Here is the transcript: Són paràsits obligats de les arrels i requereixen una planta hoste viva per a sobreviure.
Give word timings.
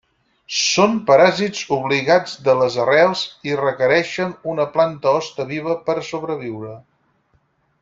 Són 0.59 0.93
paràsits 1.09 1.59
obligats 1.75 2.33
de 2.47 2.55
les 2.61 2.77
arrels 2.85 3.21
i 3.51 3.59
requereixen 3.61 4.33
una 4.55 4.67
planta 4.79 5.15
hoste 5.21 5.47
viva 5.55 5.77
per 5.91 5.97
a 6.01 6.07
sobreviure. 6.11 6.75